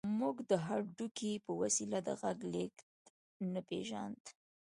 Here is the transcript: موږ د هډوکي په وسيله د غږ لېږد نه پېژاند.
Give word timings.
موږ 0.19 0.35
د 0.49 0.51
هډوکي 0.65 1.31
په 1.45 1.51
وسيله 1.61 1.99
د 2.07 2.09
غږ 2.21 2.39
لېږد 2.53 2.79
نه 3.53 3.61
پېژاند. 3.67 4.23